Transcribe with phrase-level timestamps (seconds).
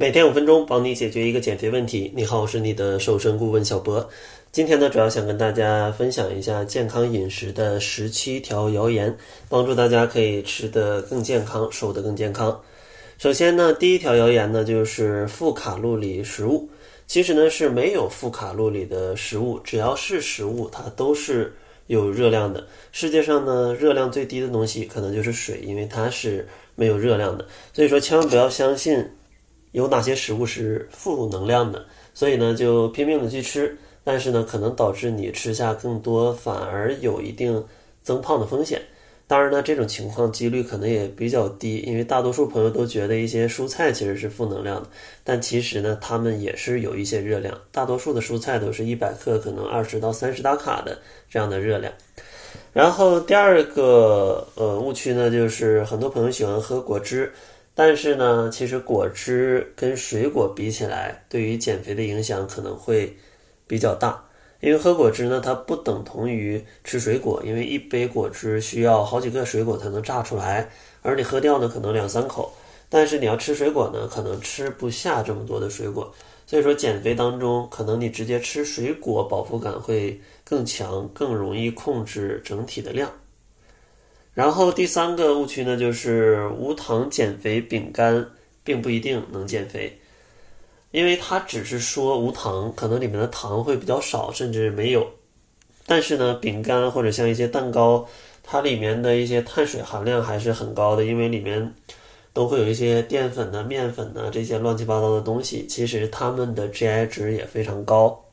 [0.00, 2.12] 每天五分钟，帮你解决一个减肥问题。
[2.14, 4.08] 你好，我是你的瘦身顾问小博。
[4.52, 9.12] 今天呢，主要想跟大家分享一下健康饮食的十七条谣言，
[9.48, 12.60] 帮助大家可以吃得更健康，瘦得更健康。
[13.18, 16.70] 首先呢，第一条谣言呢，就是负卡路里食物。
[17.08, 21.52] 其实呢，是没有负卡路里的食物，只要是食物，它都是
[21.88, 22.64] 有热量的。
[22.92, 26.46] 世界上呢，热量最低的东西可能就是水，因为它是
[26.76, 27.44] 没有热量的。
[27.72, 29.04] 所以说，千万不要相信。
[29.78, 31.84] 有哪些食物是负能量的？
[32.12, 37.64] 所以呢，就拼命的去吃，但是呢，可能导致你吃下更多，反而有一定
[38.02, 38.82] 增胖的风险。
[39.28, 44.88] 当然呢，这种情况几率可能也比较低，因为大多数朋友都觉得一些蔬菜其实是负能量的，
[45.22, 47.56] 但其实呢，它们也是有一些热量。
[47.70, 50.98] 大多数的蔬菜都是一百克可能二十到三十大卡的
[51.30, 51.92] 这样的热量。
[52.72, 57.32] 然后第二个呃误区呢，就是很多朋友喜欢喝果汁。
[57.80, 63.16] 但是呢，其实果汁跟水果比起来，对于减肥的影响可能会
[63.68, 64.20] 比较大。
[64.58, 70.68] 因为喝果汁呢，它不等同于吃水果，因为一杯果汁需要好几个水果才能榨出来，
[71.02, 72.52] 而你喝掉呢，可能两三口。
[72.88, 76.12] 但是你要吃水果呢，可能吃不下这么多的水果。
[76.48, 83.08] 所以说，减肥当中，可能你直接吃水果，饱腹感会更强，更容易控制整体的量。
[84.38, 88.24] 然后第三个误区呢，就是无糖减肥饼干
[88.62, 89.98] 并不一定能减肥，
[90.92, 95.04] 因为它只是说无糖，可能里面的糖会比较少，甚至没有。
[95.86, 98.06] 但是呢，饼干或者像一些蛋糕，
[98.44, 101.74] 它里面的一些碳水含量还是很高的，因为里面
[102.32, 108.24] 都会有一些淀粉呢、面粉呢这些乱七八糟的东西，其实它们的 GI 值也非常高。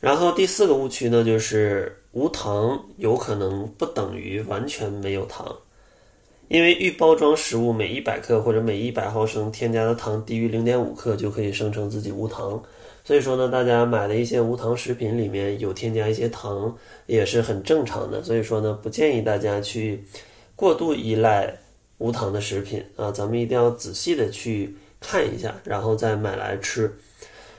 [0.00, 5.54] 然后第四个误区呢，就是无糖有可能不等于完全没有糖，
[6.48, 12.62] 因为预包装食物每一百克或者每一百毫升添加的糖低于零点五克就可以声称自己无糖，
[13.04, 16.74] 所以说呢，大家买的一些无糖食品里面有添加一些糖
[17.06, 20.02] 也是很正常的，所以说呢，不建议大家去
[20.56, 21.54] 过度依赖
[21.98, 22.82] 无糖的食品。
[22.96, 26.90] 啊，咱们一定要仔细的去看一下，然后再买来吃。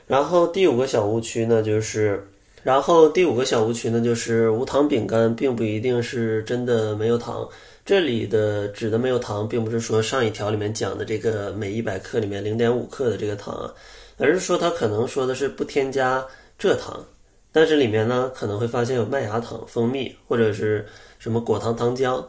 [0.06, 2.26] 然后第五个小误区呢，就是。
[2.64, 7.44] 然后第五个小误区呢，就是无糖饼干并不一定是真的没有糖。
[7.84, 13.74] 这里的指的没有糖，并不是说上一条里面讲的这个每一百克里面零点五克的这个糖啊，
[14.16, 16.24] 而是说它可能说的是不添加
[16.56, 17.04] 蔗糖，
[17.50, 20.86] 但是里面呢可能会发现有麦芽糖、蜂蜜或者是
[21.18, 22.24] 什么果糖糖浆。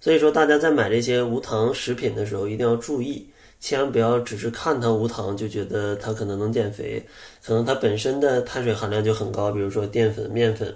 [0.00, 3.24] 所以说大家在买这些无糖食品的时候一定要注意。
[3.66, 7.04] 千万不要只是看它无糖就觉得它可能能减肥，
[7.44, 10.72] 可能它本身的碳水含量就很高，比如说淀粉、面粉。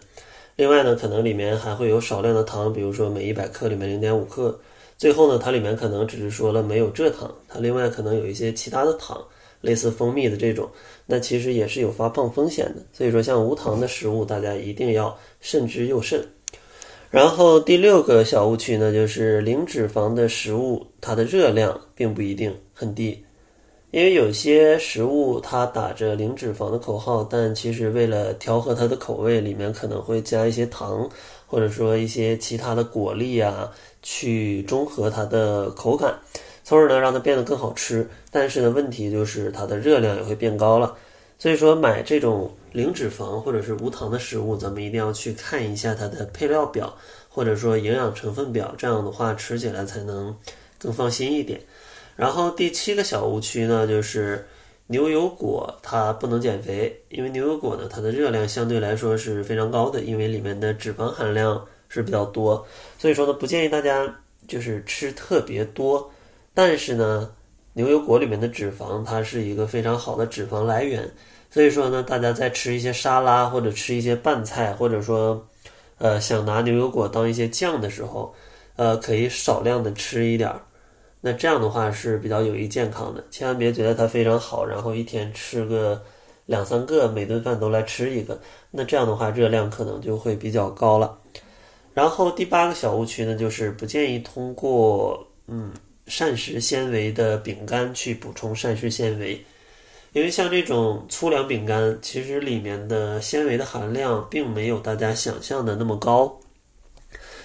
[0.57, 4.59] 另外呢，可能里面还会有少量的糖，比如说每一百克里面零点五克。
[4.99, 9.25] 最后呢，它里面可能只是说了没有蔗糖，它另外可能有一些其他的糖，
[9.61, 10.69] 类似蜂蜜的这种，
[11.07, 12.83] 那其实也是有发胖风险的。
[12.93, 16.21] 所以说，像无糖的食物，大家一定要慎之又慎。
[17.11, 23.25] 然后第六个小误区呢，就是零脂肪的食物，它的热量并不一定很低，
[23.91, 31.11] 因为有些食物它打着零脂肪的口号，但其实为了调和它的口味，里面可能会加一些糖，
[31.49, 33.73] 或者说一些其他的果粒啊，
[34.03, 36.15] 去中和它的口感，
[36.63, 38.09] 从而呢让它变得更好吃。
[38.31, 40.95] 但是呢，问题就是它的热量也会变高了。
[41.41, 46.95] 所以说，买这种零脂肪或者是无糖的食物，咱们一定要去看一下它的配料表，
[47.31, 50.37] 或者说营养成分表，这样的话吃起来才能
[50.79, 51.59] 更放心一点。
[52.15, 54.47] 然后第七个小误区呢，就是
[54.89, 62.67] 牛油果它不能减肥，因为牛油果呢它的热量相对来说是非常高的，因为里面的脂肪含量是比较多，
[62.99, 64.15] 所以说呢不建议大家
[64.47, 66.13] 就是吃特别多，
[66.53, 67.31] 但是呢。
[67.73, 71.09] 牛油果里面的脂肪，它是一个非常好的脂肪来源，
[71.51, 75.47] 所以说呢，大家在吃一些沙拉或者吃一些拌菜，或者说，
[75.99, 78.35] 呃，想拿牛油果当一些酱的时候，
[78.75, 80.61] 呃，可以少量的吃一点儿，
[81.21, 86.03] 那这样的话是比较有益健康的，千万别觉得它非常好，然后一天吃个
[86.47, 88.41] 两三个，每顿饭都来吃一个，
[88.73, 91.17] 那这样的话热量可能就会比较高了。
[91.95, 95.73] 然后第八个小误区呢，就是不建议通过，嗯。
[96.11, 99.41] 膳食纤维的饼干去补充膳食纤维，
[100.13, 106.41] 因为像这种粗粮饼干，其实里面的纤维的含量并没有大家想象的那么高，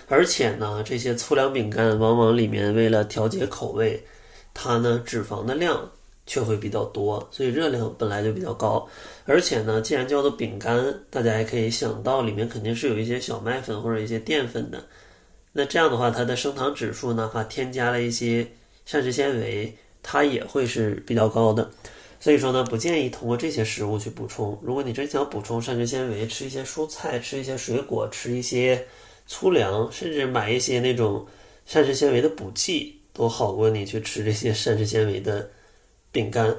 [0.08, 4.04] 而且呢，这些粗粮饼干往往里面为了调节口味，
[4.52, 5.88] 它呢脂肪的量
[6.26, 8.90] 却会比较多，所以热量本来就比较高。
[9.26, 14.84] 而且呢，既然叫做饼干，大家也可以想到里面肯定是有一些小麦粉或者一些淀粉的。
[15.58, 18.46] 那这样的话，它的升糖指数哪怕添加了一些
[18.86, 19.74] 膳食纤维，
[20.04, 21.72] 它也会是比较高的。
[22.20, 24.60] 所以说呢，不建议通过这些食物去补充。
[24.62, 28.86] 如果你真想补充膳食纤维，吃一些蔬菜，吃一些水果，吃一些
[29.28, 31.26] 粗粮，甚至买一些那种
[31.66, 35.50] 膳食纤维的补剂，都好过你去吃这些膳食纤维的
[36.12, 36.54] 饼干。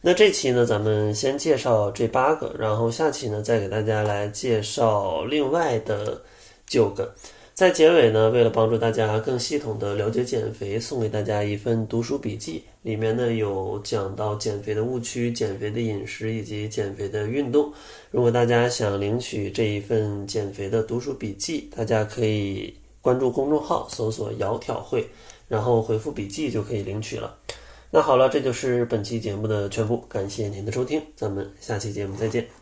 [0.00, 6.20] 那这期呢，咱们先介绍这八个，然后下期呢，再给大家来介绍另外的
[6.66, 7.14] 九个。
[7.54, 17.70] 在结尾呢，为了帮助大家更系统的了解减肥，送给大家一份读书笔记，里面呢有讲到减肥的误区、减肥的饮食以及减肥的运动。
[18.10, 25.06] 如果大家想领取这一份减肥的读书笔记，大家可以关注公众号，搜索“窈窕会”，
[25.46, 27.36] 然后回复“笔记”就可以领取了。
[27.90, 32.61] 那好了，这就是本期节目的全部，感谢您的收听，咱们下期节目再见。